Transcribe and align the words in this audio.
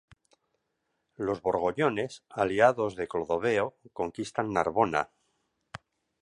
Los 1.15 1.43
borgoñones, 1.43 2.23
aliados 2.31 2.95
de 2.95 3.07
Clodoveo, 3.07 3.77
conquistan 3.93 4.51
Narbona. 4.51 5.11